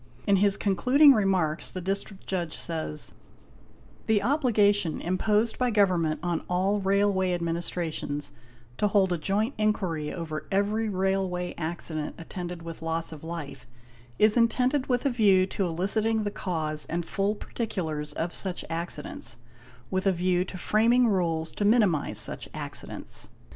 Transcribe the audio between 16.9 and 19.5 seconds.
full particulars of such accidents